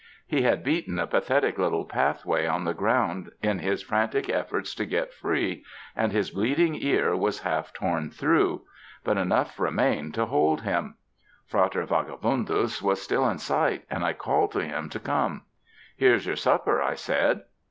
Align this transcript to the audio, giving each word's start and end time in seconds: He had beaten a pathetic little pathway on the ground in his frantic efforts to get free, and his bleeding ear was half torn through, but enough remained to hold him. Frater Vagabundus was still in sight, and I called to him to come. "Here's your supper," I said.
He 0.25 0.41
had 0.41 0.63
beaten 0.63 0.97
a 0.97 1.05
pathetic 1.05 1.59
little 1.59 1.85
pathway 1.85 2.47
on 2.47 2.63
the 2.63 2.73
ground 2.73 3.29
in 3.43 3.59
his 3.59 3.83
frantic 3.83 4.29
efforts 4.31 4.73
to 4.73 4.85
get 4.87 5.13
free, 5.13 5.63
and 5.95 6.11
his 6.11 6.31
bleeding 6.31 6.75
ear 6.75 7.15
was 7.15 7.41
half 7.41 7.71
torn 7.71 8.09
through, 8.09 8.63
but 9.03 9.19
enough 9.19 9.59
remained 9.59 10.15
to 10.15 10.25
hold 10.25 10.61
him. 10.61 10.95
Frater 11.45 11.85
Vagabundus 11.85 12.81
was 12.81 12.99
still 12.99 13.29
in 13.29 13.37
sight, 13.37 13.85
and 13.91 14.03
I 14.03 14.13
called 14.13 14.53
to 14.53 14.65
him 14.65 14.89
to 14.89 14.99
come. 14.99 15.43
"Here's 15.95 16.25
your 16.25 16.35
supper," 16.35 16.81
I 16.81 16.95
said. 16.95 17.43